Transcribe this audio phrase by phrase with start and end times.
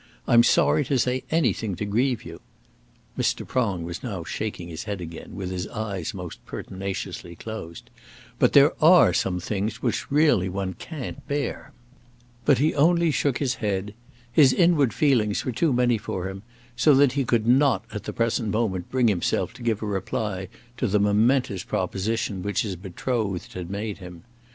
[0.27, 2.41] I'm sorry to say anything to grieve you,"
[3.19, 3.47] Mr.
[3.47, 7.91] Prong was now shaking his head again, with his eyes most pertinaciously closed,
[8.39, 11.71] "but there are some things which really one can't bear."
[12.45, 13.93] But he only shook his head.
[14.31, 16.41] His inward feelings were too many for him,
[16.75, 20.47] so that he could not at the present moment bring himself to give a reply
[20.77, 24.23] to the momentous proposition which his betrothed had made him.